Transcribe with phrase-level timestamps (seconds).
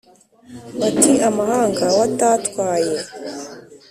[0.79, 2.95] bati: amahanga watatwaye